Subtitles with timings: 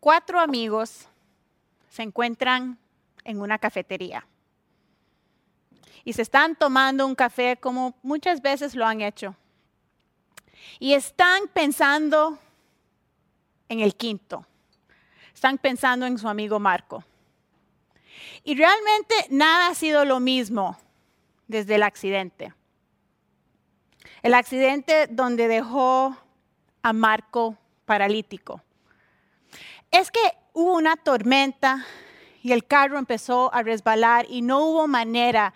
[0.00, 1.08] cuatro amigos
[1.88, 2.78] se encuentran
[3.24, 4.26] en una cafetería
[6.04, 9.36] y se están tomando un café como muchas veces lo han hecho.
[10.78, 12.38] Y están pensando
[13.68, 14.46] en el quinto.
[15.34, 17.04] Están pensando en su amigo Marco.
[18.42, 20.78] Y realmente nada ha sido lo mismo
[21.46, 22.54] desde el accidente.
[24.22, 26.16] El accidente donde dejó
[26.82, 28.62] a Marco paralítico.
[29.90, 30.20] Es que
[30.52, 31.84] hubo una tormenta
[32.42, 35.54] y el carro empezó a resbalar y no hubo manera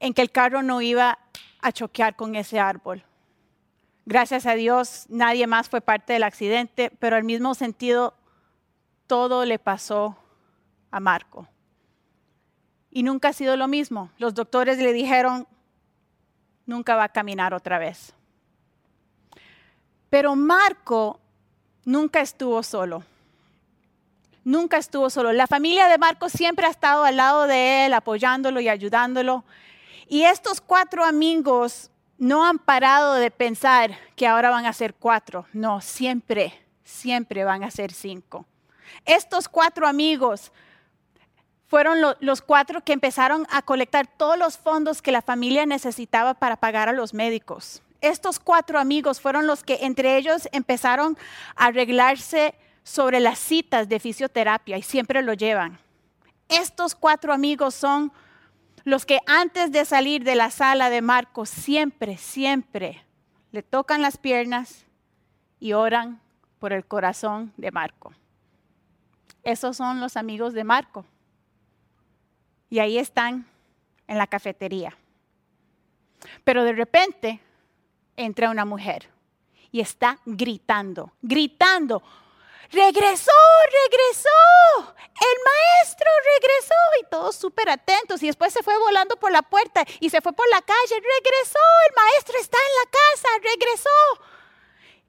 [0.00, 1.18] en que el carro no iba
[1.60, 3.04] a choquear con ese árbol.
[4.04, 8.14] Gracias a Dios nadie más fue parte del accidente, pero al mismo sentido
[9.06, 10.18] todo le pasó
[10.90, 11.48] a Marco.
[12.90, 14.10] Y nunca ha sido lo mismo.
[14.18, 15.46] Los doctores le dijeron,
[16.66, 18.12] nunca va a caminar otra vez.
[20.10, 21.20] Pero Marco
[21.84, 23.02] nunca estuvo solo.
[24.44, 25.32] Nunca estuvo solo.
[25.32, 29.44] La familia de Marco siempre ha estado al lado de él, apoyándolo y ayudándolo.
[30.08, 35.46] Y estos cuatro amigos no han parado de pensar que ahora van a ser cuatro.
[35.52, 36.54] No, siempre,
[36.84, 38.46] siempre van a ser cinco.
[39.04, 40.52] Estos cuatro amigos
[41.66, 46.56] fueron los cuatro que empezaron a colectar todos los fondos que la familia necesitaba para
[46.56, 47.82] pagar a los médicos.
[48.02, 51.16] Estos cuatro amigos fueron los que entre ellos empezaron
[51.56, 55.78] a arreglarse sobre las citas de fisioterapia y siempre lo llevan.
[56.48, 58.12] Estos cuatro amigos son
[58.84, 63.04] los que antes de salir de la sala de Marco siempre, siempre
[63.52, 64.86] le tocan las piernas
[65.60, 66.20] y oran
[66.58, 68.12] por el corazón de Marco.
[69.44, 71.04] Esos son los amigos de Marco.
[72.70, 73.46] Y ahí están
[74.06, 74.96] en la cafetería.
[76.44, 77.40] Pero de repente
[78.16, 79.08] entra una mujer
[79.70, 82.02] y está gritando, gritando,
[82.70, 83.32] regresó,
[83.90, 86.74] regresó, el maestro regresó.
[87.00, 88.22] Y todos súper atentos.
[88.22, 91.58] Y después se fue volando por la puerta y se fue por la calle, regresó,
[91.88, 93.90] el maestro está en la casa, regresó.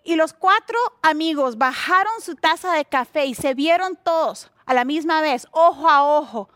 [0.03, 4.83] Y los cuatro amigos bajaron su taza de café y se vieron todos a la
[4.83, 6.50] misma vez, ojo a ojo.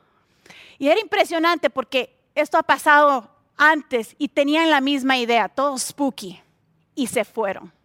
[0.78, 6.42] Y era impresionante porque esto ha pasado antes y tenían la misma idea, todos spooky,
[6.94, 7.77] y se fueron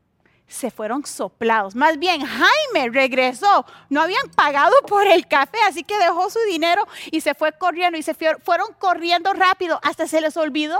[0.52, 1.74] se fueron soplados.
[1.74, 3.64] Más bien, Jaime regresó.
[3.88, 7.98] No habían pagado por el café, así que dejó su dinero y se fue corriendo
[7.98, 9.80] y se fueron corriendo rápido.
[9.82, 10.78] Hasta se les olvidó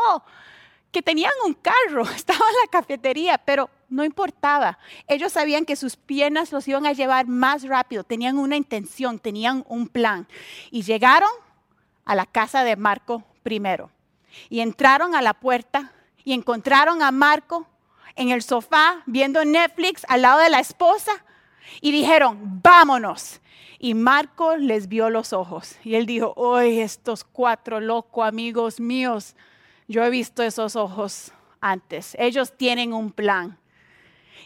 [0.93, 4.79] que tenían un carro, estaba en la cafetería, pero no importaba.
[5.09, 9.65] Ellos sabían que sus piernas los iban a llevar más rápido, tenían una intención, tenían
[9.69, 10.29] un plan.
[10.71, 11.31] Y llegaron
[12.05, 13.91] a la casa de Marco primero.
[14.49, 15.93] Y entraron a la puerta
[16.25, 17.67] y encontraron a Marco
[18.17, 21.13] en el sofá viendo Netflix al lado de la esposa
[21.81, 23.41] y dijeron, vámonos.
[23.79, 29.35] Y Marco les vio los ojos y él dijo, hoy estos cuatro locos amigos míos,
[29.89, 33.59] yo he visto esos ojos antes, ellos tienen un plan.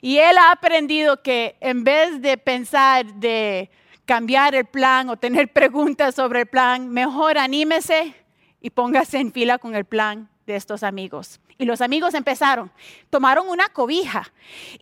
[0.01, 3.71] Y él ha aprendido que en vez de pensar de
[4.05, 8.15] cambiar el plan o tener preguntas sobre el plan, mejor anímese
[8.61, 11.41] y póngase en fila con el plan de estos amigos.
[11.59, 12.71] Y los amigos empezaron,
[13.09, 14.31] tomaron una cobija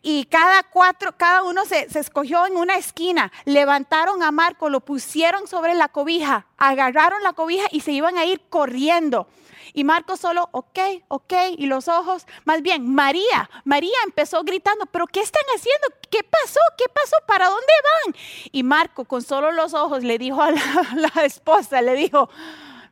[0.02, 5.46] y cada cuatro, cada uno se, escogió en una esquina, levantaron a Marco, lo pusieron
[5.46, 9.28] sobre la cobija, agarraron la cobija y se iban a ir corriendo.
[9.72, 15.06] Y Marco solo, ok, ok, y los ojos, más bien, María, María empezó gritando, pero
[15.06, 15.88] ¿qué están haciendo?
[16.10, 16.60] ¿Qué pasó?
[16.76, 17.16] ¿Qué pasó?
[17.26, 17.72] ¿Para dónde
[18.04, 18.16] van?
[18.50, 22.28] Y Marco con solo los ojos le dijo a la, la esposa, le dijo,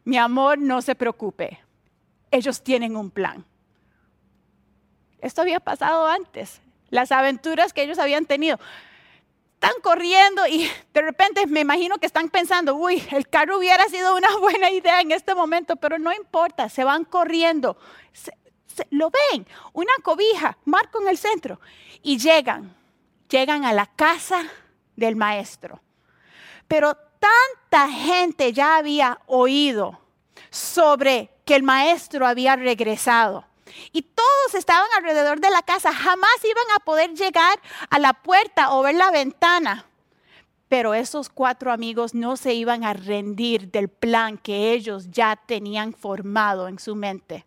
[0.04, 1.60] mi amor, no se preocupe,
[2.30, 3.44] ellos tienen un plan
[5.22, 6.60] esto había pasado antes,
[6.90, 8.58] las aventuras que ellos habían tenido.
[9.54, 14.16] Están corriendo y de repente me imagino que están pensando, uy, el carro hubiera sido
[14.16, 17.78] una buena idea en este momento, pero no importa, se van corriendo.
[18.90, 21.60] lo ven, una cobija, marco en el centro,
[22.02, 22.74] y llegan,
[23.28, 24.44] llegan a la casa
[24.96, 25.80] del maestro.
[26.66, 30.00] Pero tanta gente ya había oído
[30.50, 33.46] sobre que el maestro había regresado
[33.92, 35.92] y todos estaban alrededor de la casa.
[35.92, 37.60] Jamás iban a poder llegar
[37.90, 39.86] a la puerta o ver la ventana.
[40.68, 45.92] Pero esos cuatro amigos no se iban a rendir del plan que ellos ya tenían
[45.92, 47.44] formado en su mente.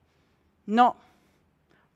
[0.66, 0.96] No,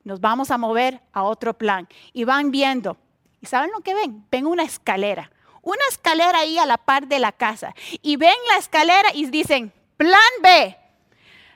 [0.02, 1.88] nos vamos a mover a otro plan.
[2.12, 2.96] Y van viendo.
[3.40, 4.26] ¿Y saben lo que ven?
[4.30, 5.30] Ven una escalera.
[5.62, 7.74] Una escalera ahí a la par de la casa.
[8.02, 10.76] Y ven la escalera y dicen, plan B.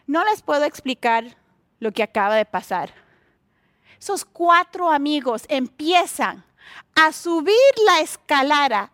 [0.06, 1.36] No les puedo explicar
[1.84, 2.92] lo que acaba de pasar.
[4.00, 6.42] Esos cuatro amigos empiezan
[6.96, 7.54] a subir
[7.86, 8.90] la escalera,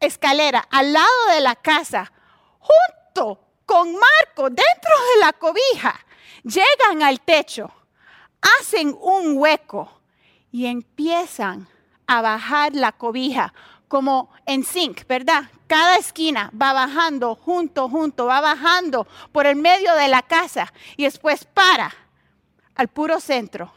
[0.00, 2.12] escalera al lado de la casa,
[2.58, 5.94] junto con Marco dentro de la cobija.
[6.42, 7.72] Llegan al techo,
[8.60, 10.00] hacen un hueco
[10.50, 11.68] y empiezan
[12.08, 13.54] a bajar la cobija
[13.86, 15.44] como en zinc, ¿verdad?
[15.68, 21.04] Cada esquina va bajando, junto, junto, va bajando por el medio de la casa y
[21.04, 22.01] después para
[22.74, 23.72] al puro centro.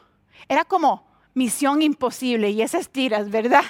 [0.47, 3.65] Era como misión imposible y esas tiras, ¿verdad?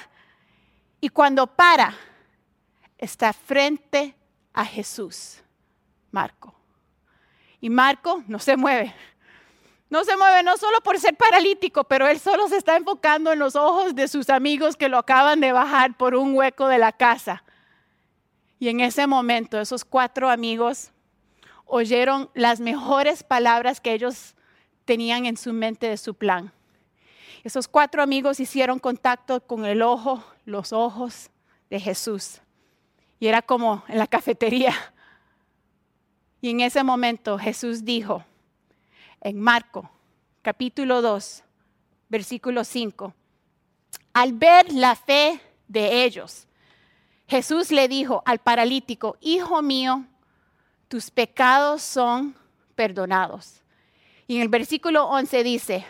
[1.01, 1.95] Y cuando para,
[2.97, 4.15] está frente
[4.53, 5.41] a Jesús,
[6.11, 6.55] Marco.
[7.59, 8.93] Y Marco no se mueve.
[9.89, 13.39] No se mueve no solo por ser paralítico, pero él solo se está enfocando en
[13.39, 16.91] los ojos de sus amigos que lo acaban de bajar por un hueco de la
[16.91, 17.43] casa.
[18.59, 20.91] Y en ese momento esos cuatro amigos
[21.65, 24.34] oyeron las mejores palabras que ellos
[24.85, 26.53] tenían en su mente de su plan.
[27.43, 31.29] Esos cuatro amigos hicieron contacto con el ojo, los ojos
[31.69, 32.41] de Jesús.
[33.19, 34.73] Y era como en la cafetería.
[36.41, 38.23] Y en ese momento Jesús dijo,
[39.21, 39.89] en Marco,
[40.41, 41.43] capítulo 2,
[42.09, 43.13] versículo 5,
[44.13, 46.47] al ver la fe de ellos,
[47.27, 50.05] Jesús le dijo al paralítico, Hijo mío,
[50.87, 52.35] tus pecados son
[52.75, 53.61] perdonados.
[54.27, 55.85] Y en el versículo 11 dice,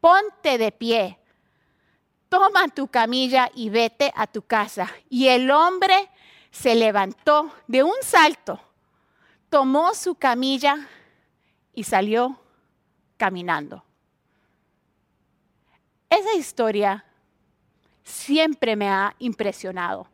[0.00, 1.18] ponte de pie,
[2.28, 4.90] toma tu camilla y vete a tu casa.
[5.08, 6.10] Y el hombre
[6.50, 8.60] se levantó de un salto,
[9.48, 10.88] tomó su camilla
[11.72, 12.38] y salió
[13.16, 13.84] caminando.
[16.08, 17.04] Esa historia
[18.04, 20.06] siempre me ha impresionado.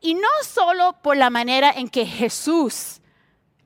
[0.00, 3.00] Y no solo por la manera en que Jesús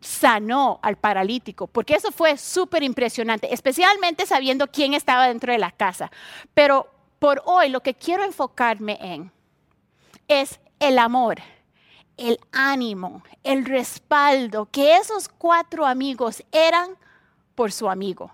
[0.03, 5.71] sanó al paralítico, porque eso fue súper impresionante, especialmente sabiendo quién estaba dentro de la
[5.71, 6.11] casa.
[6.55, 6.89] Pero
[7.19, 9.33] por hoy lo que quiero enfocarme en
[10.29, 11.37] es el amor,
[12.17, 16.91] el ánimo, el respaldo que esos cuatro amigos eran
[17.55, 18.33] por su amigo.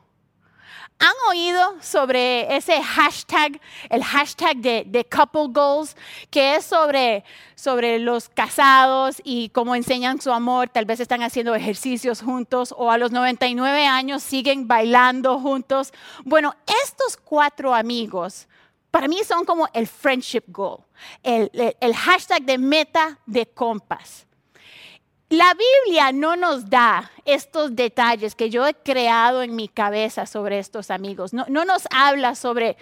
[0.98, 5.96] ¿Han oído sobre ese hashtag, el hashtag de, couple goals,
[6.30, 10.68] que es sobre, sobre los casados y cómo enseñan su amor?
[10.68, 15.92] Tal vez están haciendo ejercicios juntos o a los 99 años siguen bailando juntos.
[16.24, 16.54] Bueno,
[16.84, 18.48] estos cuatro amigos
[18.90, 20.78] para mí son como el friendship goal,
[21.22, 24.27] el, el hashtag de meta de compas.
[25.28, 30.58] La Biblia no nos da estos detalles que yo he creado en mi cabeza sobre
[30.58, 31.34] estos amigos.
[31.34, 32.78] No, nos habla sobre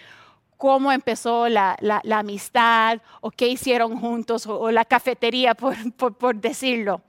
[0.56, 1.76] cómo empezó la,
[2.12, 5.75] amistad o qué hicieron juntos o, la cafetería, por,
[6.16, 7.02] por decirlo.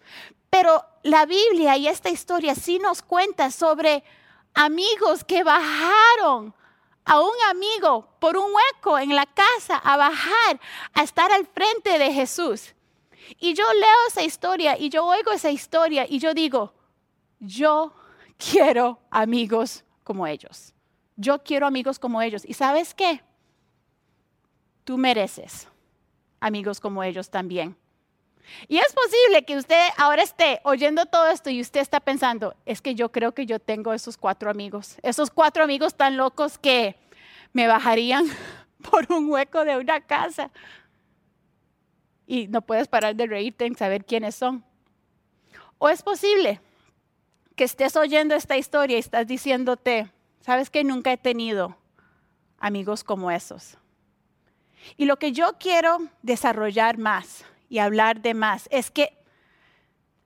[0.50, 4.04] Pero la Biblia y esta historia sí nos cuenta sobre
[4.56, 6.56] amigos que bajaron
[7.06, 10.60] a un amigo por un hueco en la casa a bajar,
[10.94, 12.74] a estar al frente de Jesús.
[13.39, 16.74] Y yo leo esa historia y yo oigo esa historia y yo digo,
[17.39, 17.94] yo
[18.38, 20.74] quiero amigos como ellos.
[21.15, 22.44] Yo quiero amigos como ellos.
[22.45, 23.21] ¿Y sabes qué?
[24.83, 25.68] Tú mereces
[26.39, 27.75] amigos como ellos también.
[28.68, 32.81] Y es posible que usted ahora esté oyendo todo esto y usted está pensando, es
[32.81, 36.95] que yo creo que yo tengo esos cuatro amigos, esos cuatro amigos tan locos que
[37.51, 38.25] me bajarían
[38.89, 40.51] por un hueco de una casa
[42.27, 44.63] y no puedes parar de reírte en saber quiénes son.
[45.79, 46.60] O es posible
[47.55, 51.75] que estés oyendo esta historia y estás diciéndote, sabes que nunca he tenido
[52.60, 53.77] amigos como esos.
[54.98, 59.17] Y lo que yo quiero desarrollar más y hablar de más es que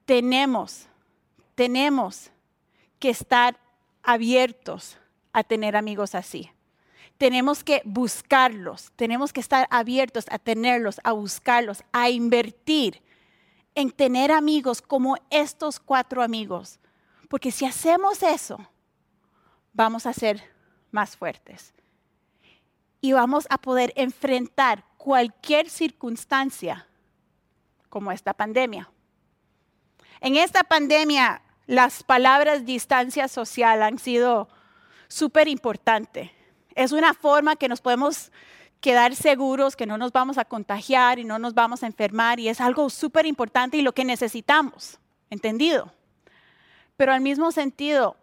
[0.05, 0.87] tenemos,
[1.55, 2.31] tenemos
[2.99, 3.57] que estar
[4.03, 4.97] abiertos
[5.31, 6.51] a tener amigos así
[7.21, 12.99] tenemos que buscarlos, tenemos que estar abiertos a tenerlos, a buscarlos, a invertir
[13.75, 16.79] en tener amigos como estos cuatro amigos.
[17.29, 18.57] Porque si hacemos eso,
[19.71, 20.41] vamos a ser
[20.89, 21.75] más fuertes.
[23.01, 26.87] Y vamos a poder enfrentar cualquier circunstancia
[27.89, 28.89] como esta pandemia.
[30.21, 34.49] En esta pandemia, las palabras distancia social han sido
[35.07, 36.31] súper importantes
[36.75, 38.31] es una forma que nos podemos
[38.81, 42.49] quedar seguros que no nos vamos a contagiar y no nos vamos a enfermar y
[42.49, 44.99] es algo súper importante y lo que necesitamos,
[45.29, 45.93] ¿entendido?
[46.97, 48.17] Pero al mismo sentido,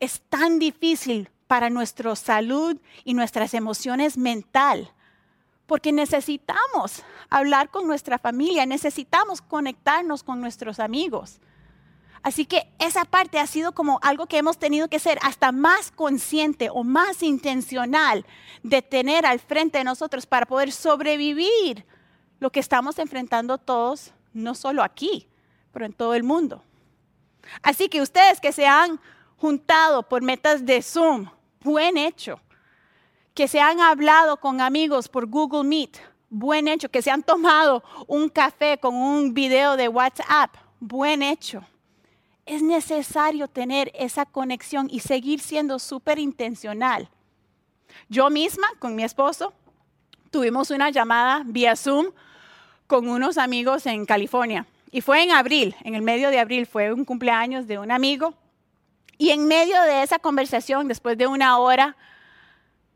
[0.00, 4.90] es tan difícil para nuestra salud y nuestras emociones mental,
[5.66, 11.40] porque necesitamos hablar con nuestra familia, necesitamos conectarnos con nuestros amigos.
[12.24, 15.90] Así que esa parte ha sido como algo que hemos tenido que ser hasta más
[15.90, 18.24] consciente o más intencional
[18.62, 21.84] de tener al frente de nosotros para poder sobrevivir
[22.40, 25.28] lo que estamos enfrentando todos, no solo aquí,
[25.70, 26.62] pero en todo el mundo.
[27.62, 28.98] Así que ustedes que se han
[29.36, 31.28] juntado por metas de Zoom,
[31.60, 32.40] buen hecho.
[33.34, 35.98] Que se han hablado con amigos por Google Meet,
[36.30, 36.88] buen hecho.
[36.88, 41.62] Que se han tomado un café con un video de WhatsApp, buen hecho.
[42.46, 47.08] Es necesario tener esa conexión y seguir siendo súper intencional.
[48.08, 49.54] Yo misma, con mi esposo,
[50.30, 52.06] tuvimos una llamada vía Zoom
[52.86, 54.66] con unos amigos en California.
[54.90, 58.34] Y fue en abril, en el medio de abril, fue un cumpleaños de un amigo.
[59.16, 61.96] Y en medio de esa conversación, después de una hora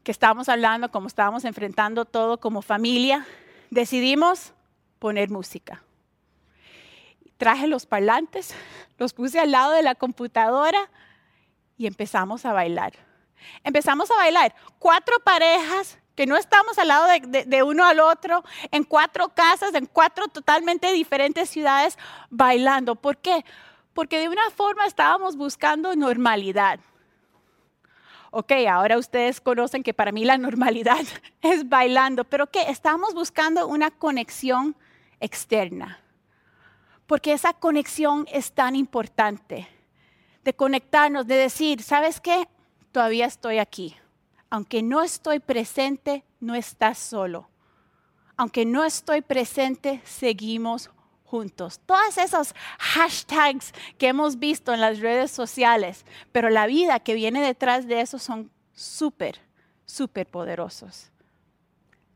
[0.02, 3.26] que estábamos hablando, como estábamos enfrentando todo como familia,
[3.70, 4.52] decidimos
[4.98, 5.82] poner música.
[7.38, 8.54] Traje los parlantes,
[8.98, 10.90] los puse al lado de la computadora
[11.78, 12.92] y empezamos a bailar.
[13.64, 14.54] Empezamos a bailar.
[14.78, 18.42] Cuatro parejas que no estamos al lado de, uno al otro,
[18.72, 21.96] en cuatro casas, en cuatro totalmente diferentes ciudades,
[22.28, 22.96] bailando.
[22.96, 23.44] ¿Por qué?
[23.94, 26.80] Porque de una forma estábamos buscando normalidad.
[28.32, 30.98] Ok, ahora ustedes conocen que para mí la normalidad
[31.40, 32.62] es bailando, pero ¿qué?
[32.62, 34.74] Estamos buscando una conexión
[35.20, 36.00] externa.
[37.08, 39.66] Porque esa conexión es tan importante.
[40.44, 42.48] De conectarnos, de decir, ¿sabes qué?
[42.92, 43.96] Todavía estoy aquí
[44.50, 47.48] aunque no estoy presente, no estás solo.
[48.36, 50.90] Aunque no estoy presente, seguimos
[51.24, 51.80] juntos.
[51.84, 57.42] Todos esos hashtags que hemos visto en las redes sociales, pero la vida que viene
[57.42, 59.40] detrás de eso son súper,
[59.84, 61.10] súper poderosos.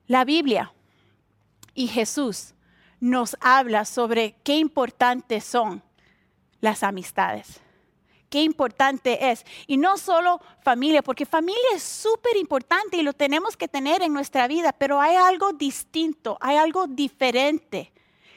[0.06, 0.72] La Biblia
[1.74, 2.54] y Jesús
[3.02, 5.82] nos habla sobre qué importantes son
[6.60, 7.60] las amistades
[8.32, 9.44] qué importante es.
[9.66, 14.14] Y no solo familia, porque familia es súper importante y lo tenemos que tener en
[14.14, 17.92] nuestra vida, pero hay algo distinto, hay algo diferente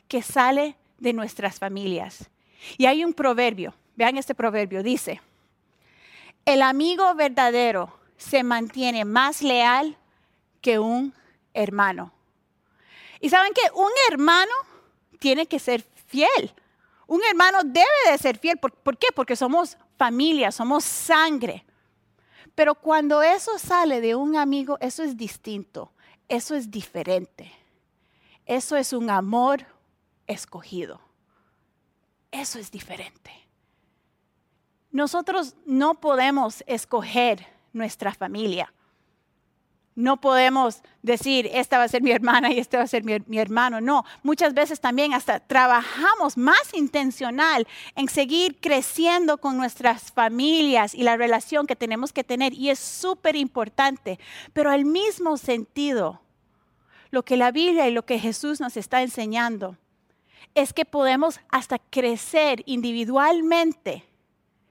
[0.10, 2.30] que sale de nuestras familias.
[2.78, 5.22] Y hay un proverbio, vean este proverbio, dice,
[6.44, 9.98] el amigo verdadero se mantiene más leal
[10.60, 11.14] que un
[11.54, 12.12] hermano.
[13.20, 14.52] Y saben que un hermano
[15.20, 16.54] tiene que ser fiel.
[17.08, 18.58] Un hermano debe de ser fiel.
[18.58, 19.08] ¿Por, qué?
[19.14, 21.66] Porque somos familia, somos sangre.
[22.56, 25.92] Pero cuando eso sale de un amigo, eso es distinto,
[26.28, 27.52] eso es diferente.
[28.46, 29.66] Eso es un amor
[30.28, 31.02] escogido.
[32.32, 33.32] Eso es diferente.
[34.92, 38.72] Nosotros no podemos escoger nuestra familia.
[39.96, 43.40] No podemos decir, esta va a ser mi hermana y este va a ser mi,
[43.40, 43.80] hermano.
[43.80, 51.04] No, muchas veces también hasta trabajamos más intencional en seguir creciendo con nuestras familias y
[51.04, 52.54] la relación que tenemos que tener.
[52.54, 54.20] Y es súper importante.
[54.52, 56.20] Pero al mismo sentido,
[57.10, 59.78] lo que la Biblia y lo que Jesús nos está enseñando
[60.56, 64.04] es que podemos hasta crecer individualmente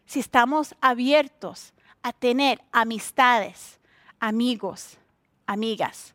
[0.05, 3.81] si estamos abiertos a tener amistades,
[4.21, 4.99] amigos
[5.47, 6.15] amigas.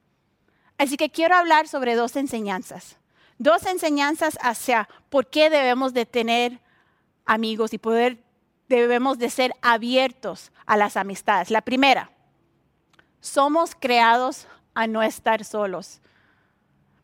[0.78, 2.98] Así que quiero hablar sobre dos enseñanzas.
[3.38, 6.60] Dos enseñanzas hacia por qué debemos de tener
[7.26, 8.24] amigos y poder
[8.70, 11.52] debemos de ser abiertos a las amistades.
[11.52, 12.12] La primera,
[13.20, 16.02] somos creados a no estar solos.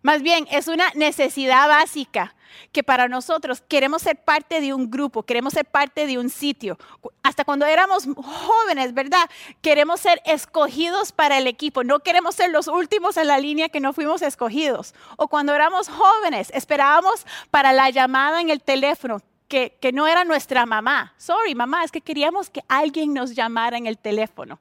[0.06, 2.36] Más bien, es una necesidad básica
[2.72, 6.78] que para nosotros queremos ser parte de un grupo, queremos ser parte de un sitio.
[7.24, 9.28] Hasta cuando éramos jóvenes, ¿verdad?
[9.64, 13.80] Queremos ser escogidos para el equipo, no queremos ser los últimos en la línea que
[13.80, 14.94] no fuimos escogidos.
[15.18, 19.24] O cuando éramos jóvenes, esperábamos para la llamada en el teléfono.
[19.48, 21.16] Que, que no era nuestra mamá.
[21.18, 24.60] Sorry, mamá, es que queríamos que alguien nos llamara en el teléfono.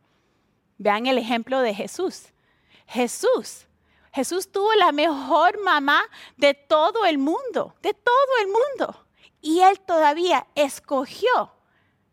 [0.79, 2.29] Vean el ejemplo de Jesús.
[2.87, 3.67] Jesús
[4.15, 6.01] Jesús tuvo la mejor mamá
[6.37, 9.07] de todo el mundo, de todo el mundo.
[9.41, 11.53] Y él todavía escogió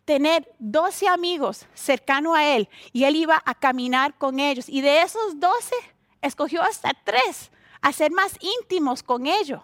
[0.04, 4.68] tener 12 amigos cercanos a él y él iba a caminar con ellos.
[4.68, 5.76] Y de esos 12,
[6.24, 9.62] escogió hasta tres a ser más íntimos con ellos.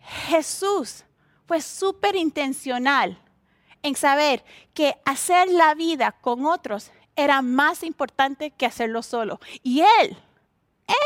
[0.00, 1.04] Jesús
[1.46, 3.16] fue súper intencional
[3.80, 4.44] en saber
[4.74, 9.38] que hacer la vida con otros era más importante que hacerlo solo.
[9.62, 10.16] Y él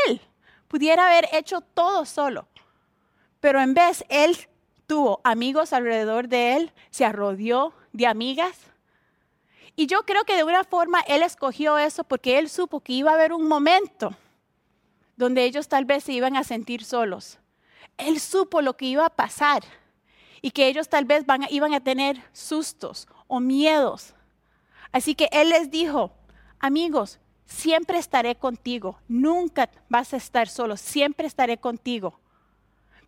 [0.07, 0.21] él
[0.69, 2.49] pudiera haber hecho todo solo.
[3.41, 4.37] Pero en vez, él
[4.87, 8.71] tuvo amigos alrededor de él, se rodeó de amigas.
[9.77, 13.11] Y yo creo que de una forma él escogió eso porque él supo que iba
[13.11, 14.15] a haber un momento
[15.17, 17.39] donde ellos tal vez se iban a sentir solos.
[17.99, 19.63] Él supo lo que iba a pasar
[20.43, 24.15] y que ellos tal vez iban a tener sustos o miedos.
[24.93, 26.13] Así que él les dijo,
[26.59, 27.21] amigos,
[27.51, 32.19] siempre estaré contigo, nunca vas a estar solo, siempre estaré contigo.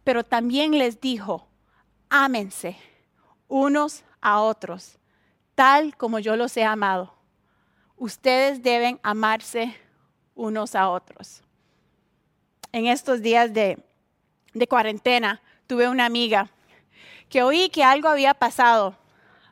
[0.04, 1.46] Pero también les dijo,
[2.10, 2.76] ámense
[3.48, 4.98] unos a otros,
[5.54, 7.14] tal como yo los he amado.
[7.96, 9.76] Ustedes deben amarse
[10.34, 11.42] unos a otros.
[12.72, 13.78] En estos días de,
[14.54, 16.50] de cuarentena tuve una amiga
[17.28, 18.96] que oí que algo había pasado,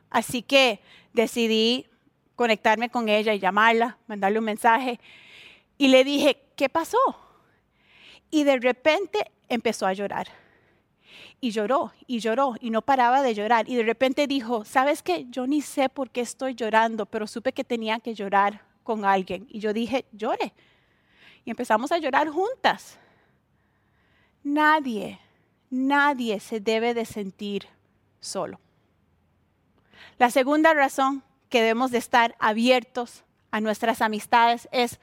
[0.09, 0.81] así que
[1.13, 1.87] decidí
[2.41, 4.99] conectarme con ella y llamarla, mandarle un mensaje.
[5.77, 6.97] Y le dije, ¿qué pasó?
[8.31, 10.27] Y de repente empezó a llorar.
[11.39, 13.69] Y lloró y lloró y no paraba de llorar.
[13.69, 15.27] Y de repente dijo, ¿sabes qué?
[15.29, 19.45] Yo ni sé por qué estoy llorando, pero supe que tenía que llorar con alguien.
[19.47, 20.51] Y yo dije, llore.
[21.45, 22.97] Y empezamos a llorar juntas.
[24.43, 25.19] Nadie,
[25.69, 27.67] nadie se debe de sentir
[28.19, 28.59] solo.
[30.17, 34.99] La segunda razón que debemos de estar abiertos a nuestras amistades es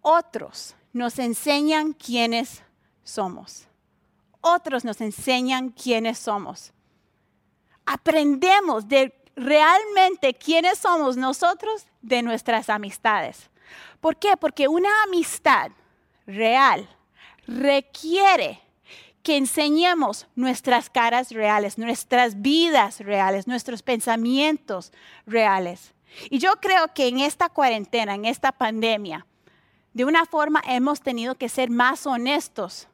[0.00, 2.62] otros nos enseñan quiénes
[3.02, 3.66] somos.
[4.40, 6.72] Otros nos enseñan quiénes somos.
[7.84, 13.50] Aprendemos de realmente quiénes somos nosotros de nuestras amistades.
[14.00, 14.36] ¿Por qué?
[14.36, 15.72] Porque una amistad
[16.26, 16.88] real
[17.46, 18.61] requiere
[19.22, 24.92] que enseñemos nuestras caras reales, nuestras vidas reales, nuestros pensamientos
[25.26, 25.94] reales.
[26.28, 29.26] Y yo creo que en esta cuarentena, en esta pandemia,
[29.94, 32.88] de una forma hemos tenido que ser más honestos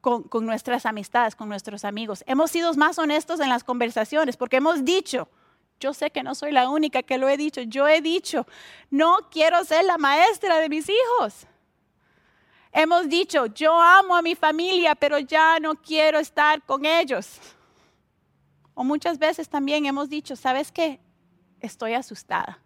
[0.00, 2.24] con, nuestras amistades, con nuestros amigos.
[2.26, 5.28] Hemos sido más honestos en las conversaciones porque hemos dicho,
[5.80, 8.46] yo sé que no soy la única que lo he dicho, yo he dicho,
[8.90, 11.46] no quiero ser la maestra de mis hijos.
[12.76, 17.38] Hemos dicho, yo amo a mi familia, pero ya no quiero estar con ellos.
[18.74, 20.98] O muchas veces también hemos dicho, ¿sabes qué?
[21.60, 22.58] Estoy asustada.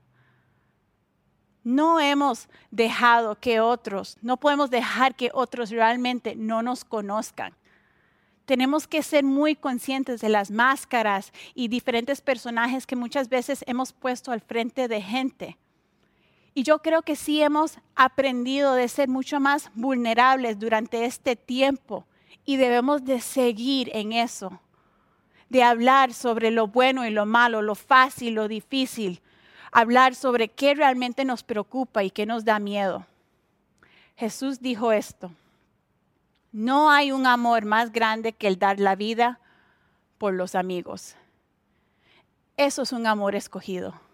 [1.63, 7.55] No hemos dejado que otros, no podemos dejar que otros realmente no nos conozcan.
[8.47, 13.93] Tenemos que ser muy conscientes de las máscaras y diferentes personajes que muchas veces hemos
[13.93, 15.59] puesto al frente de gente
[16.59, 22.05] y yo creo que sí hemos aprendido de ser mucho más vulnerables durante este tiempo
[22.45, 24.61] y debemos de seguir en eso,
[25.51, 29.23] de hablar sobre lo bueno y lo malo, lo fácil, lo difícil,
[29.71, 33.07] hablar sobre qué realmente nos preocupa y qué nos da miedo.
[34.17, 35.31] Jesús dijo esto,
[36.51, 39.39] no hay un amor más grande que el dar la vida
[40.19, 41.15] por los amigos.
[42.57, 44.08] Eso es un amor escogido.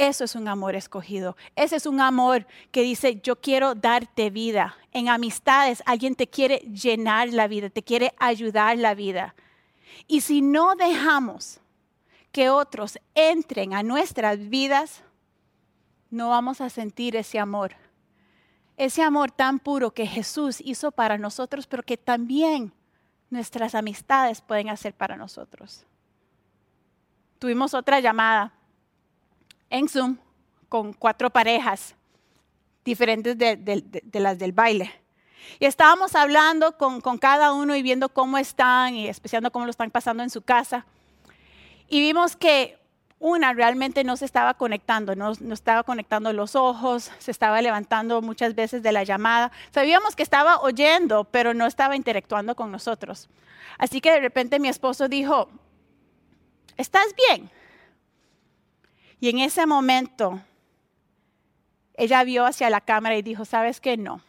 [0.00, 1.36] Eso es un amor escogido.
[1.56, 4.74] Ese es un amor que dice, yo quiero darte vida.
[4.92, 9.34] En amistades alguien te quiere llenar la vida, te quiere ayudar la vida.
[10.06, 11.60] Y si no dejamos
[12.32, 15.02] que otros entren a nuestras vidas,
[16.08, 17.76] no vamos a sentir ese amor.
[18.78, 22.72] Ese amor tan puro que Jesús hizo para nosotros, pero que también
[23.28, 25.84] nuestras amistades pueden hacer para nosotros.
[27.38, 28.54] Tuvimos otra llamada
[29.70, 30.18] en Zoom
[30.68, 31.94] con cuatro parejas
[32.84, 34.92] diferentes de, las del baile.
[35.58, 39.90] Y estábamos hablando con, cada uno y viendo cómo están y especiando cómo lo están
[39.90, 40.86] pasando en su casa.
[41.88, 42.78] Y vimos que
[43.18, 48.22] una realmente no se estaba conectando, no, no, estaba conectando los ojos, se estaba levantando
[48.22, 49.52] muchas veces de la llamada.
[49.72, 53.28] Sabíamos que estaba oyendo, pero no estaba interactuando con nosotros.
[53.76, 55.48] Así que de repente mi esposo dijo,
[56.76, 57.50] ¿estás bien?
[59.20, 60.40] Y en ese momento,
[61.94, 63.98] ella vio hacia la cámara y dijo, ¿sabes qué?
[63.98, 64.22] No,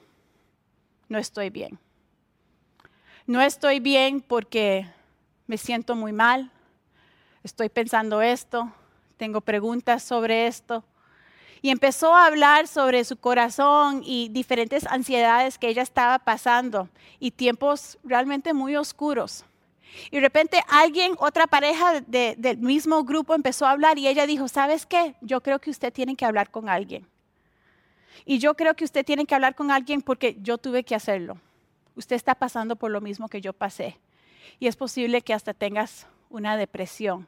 [1.07, 1.79] no estoy bien.
[3.25, 4.85] No estoy bien porque
[5.47, 6.51] me siento muy mal,
[7.43, 8.71] estoy pensando esto,
[9.15, 10.83] tengo preguntas sobre esto.
[11.61, 17.31] Y empezó a hablar sobre su corazón y diferentes ansiedades que ella estaba pasando y
[17.31, 19.45] tiempos realmente muy oscuros.
[20.09, 24.47] Y de repente alguien, otra pareja del mismo grupo empezó a hablar y ella dijo,
[24.47, 25.15] ¿sabes qué?
[25.21, 27.07] Yo creo que usted tiene que hablar con alguien.
[28.25, 31.37] Y yo creo que usted tiene que hablar con alguien porque yo tuve que hacerlo.
[31.95, 33.97] Usted está pasando por lo mismo que yo pasé.
[34.59, 37.27] Y es posible que hasta tengas una depresión.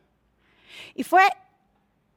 [0.95, 1.23] Y fue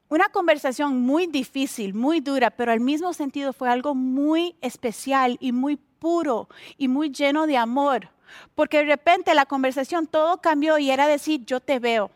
[0.09, 5.53] una conversación muy difícil, muy dura, pero al mismo sentido fue algo muy especial y
[5.53, 8.11] muy puro y muy lleno de amor
[8.55, 12.11] porque de repente la conversación todo cambió y era decir, yo te veo.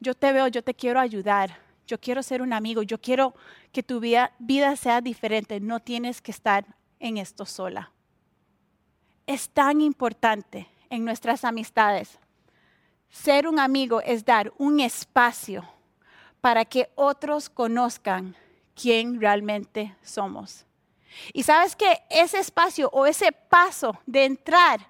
[0.00, 1.58] Yo te veo, yo te quiero ayudar.
[1.86, 2.82] Yo quiero ser un amigo.
[2.82, 3.34] Yo quiero
[3.72, 5.60] que tu vida, vida sea diferente.
[5.60, 6.66] No tienes que estar
[7.00, 7.92] en esto sola.
[9.26, 12.18] Es tan importante en nuestras amistades.
[13.08, 15.64] Ser un amigo es dar un espacio
[16.40, 18.36] para que otros conozcan
[18.74, 20.65] quién realmente somos.
[21.32, 24.88] Y sabes que ese espacio o ese paso de entrar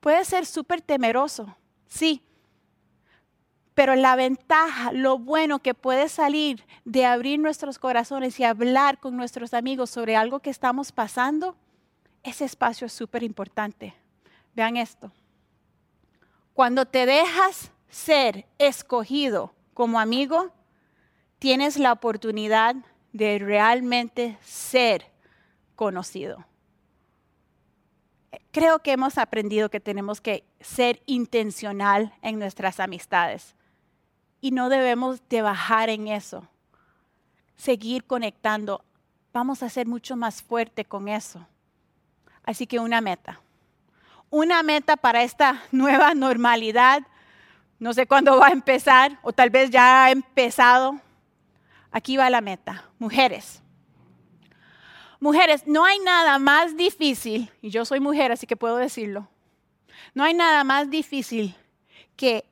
[0.00, 2.22] puede ser súper temeroso, sí.
[3.74, 9.16] Pero la ventaja, lo bueno que puede salir de abrir nuestros corazones y hablar con
[9.16, 11.56] nuestros amigos sobre algo que estamos pasando,
[12.22, 13.94] ese espacio es súper importante.
[14.54, 15.12] Vean esto.
[16.54, 20.52] Cuando te dejas ser escogido como amigo,
[21.38, 22.76] tienes la oportunidad
[23.12, 25.10] de realmente ser
[25.76, 26.44] conocido.
[28.50, 33.54] Creo que hemos aprendido que tenemos que ser intencional en nuestras amistades
[34.40, 36.48] y no debemos de bajar en eso.
[37.56, 38.84] Seguir conectando.
[39.32, 41.46] Vamos a ser mucho más fuerte con eso.
[42.44, 43.40] Así que una meta.
[44.30, 47.02] Una meta para esta nueva normalidad.
[47.78, 50.98] No sé cuándo va a empezar o tal vez ya ha empezado.
[51.90, 52.84] Aquí va la meta.
[52.98, 53.62] Mujeres.
[55.20, 59.28] Mujeres, no hay nada más difícil, y yo soy mujer así que puedo decirlo,
[60.14, 61.54] no hay nada más difícil
[62.16, 62.44] que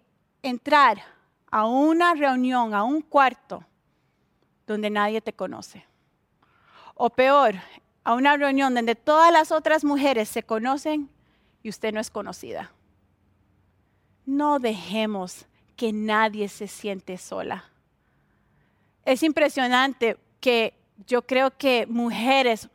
[0.43, 1.03] entrar
[1.51, 3.65] a una reunión, a un cuarto
[4.67, 5.85] donde nadie te conoce.
[6.95, 7.55] O peor,
[8.03, 11.11] a una reunión donde todas las otras mujeres se conocen
[11.63, 12.73] y usted no es conocida.
[14.27, 15.47] No dejemos
[15.77, 17.65] que nadie se siente sola
[19.05, 20.75] es impresionante que
[21.07, 22.69] yo creo que mujeres,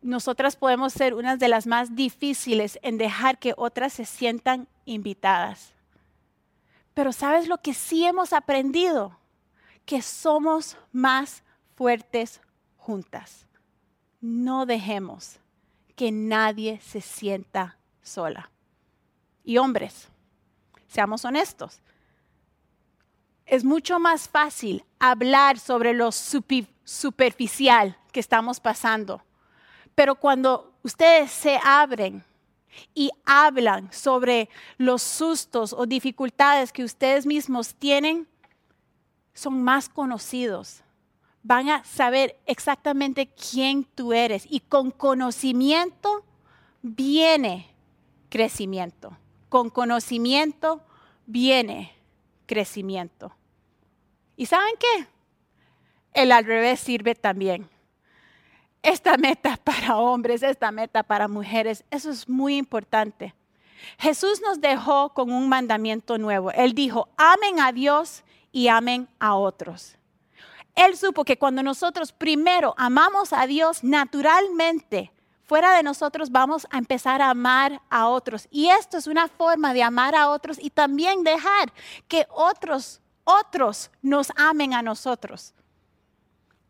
[0.00, 5.72] nosotras podemos ser unas de las más difíciles en dejar que otras se sientan invitadas.
[6.94, 9.18] Pero ¿sabes lo que sí hemos aprendido?
[9.86, 11.42] Que somos más
[11.74, 12.40] fuertes
[12.76, 13.46] juntas.
[14.20, 15.38] No dejemos
[15.96, 18.50] que nadie se sienta sola.
[19.44, 20.08] Y hombres,
[20.86, 21.80] seamos honestos,
[23.46, 26.12] es mucho más fácil hablar sobre lo
[26.84, 29.22] superficial que estamos pasando.
[29.94, 32.24] Pero cuando ustedes se abren
[32.94, 38.26] y hablan sobre los sustos o dificultades que ustedes mismos tienen,
[39.34, 40.82] son más conocidos.
[41.42, 44.46] Van a saber exactamente quién tú eres.
[44.48, 46.24] Y con conocimiento
[46.82, 47.74] viene
[48.28, 49.16] crecimiento.
[49.48, 50.82] Con conocimiento
[51.26, 51.92] viene
[52.46, 53.34] crecimiento.
[54.36, 55.06] ¿Y saben qué?
[56.12, 57.68] El al revés sirve también.
[58.82, 63.34] Esta meta para hombres, esta meta para mujeres, eso es muy importante.
[63.98, 66.50] Jesús nos dejó con un mandamiento nuevo.
[66.52, 69.96] Él dijo, amen a Dios y amen a otros.
[70.74, 75.12] Él supo que cuando nosotros primero amamos a Dios naturalmente,
[75.44, 78.48] fuera de nosotros vamos a empezar a amar a otros.
[78.50, 81.72] Y esto es una forma de amar a otros y también dejar
[82.08, 85.54] que otros, otros nos amen a nosotros.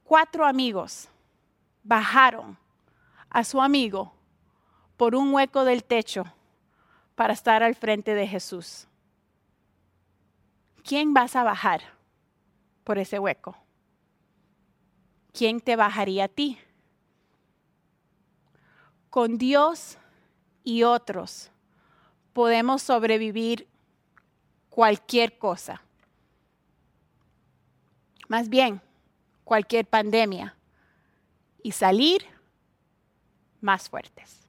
[0.05, 1.09] Cuatro amigos
[1.83, 2.59] bajaron
[3.31, 4.13] a su amigo
[4.97, 6.25] por un hueco del techo
[7.15, 8.87] para estar al frente de Jesús.
[10.85, 11.83] ¿Quién vas a bajar
[12.85, 13.57] por ese hueco?
[15.33, 16.59] ¿Quién te bajaría a ti?
[19.13, 19.99] con Dios
[20.65, 21.51] y otros
[22.33, 23.69] podemos sobrevivir
[24.71, 25.83] cualquier cosa.
[28.27, 28.81] Más bien,
[29.53, 30.57] cualquier pandemia
[31.63, 32.25] y salir
[33.61, 34.42] más fuertes.